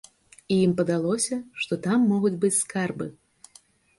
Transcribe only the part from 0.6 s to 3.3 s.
ім падалося, што там могуць быць скарбы.